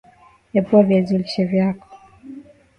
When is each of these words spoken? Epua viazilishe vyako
Epua 0.59 0.83
viazilishe 0.83 1.45
vyako 1.45 1.87